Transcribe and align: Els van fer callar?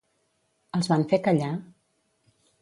Els 0.77 0.89
van 0.93 1.05
fer 1.11 1.19
callar? 1.29 1.51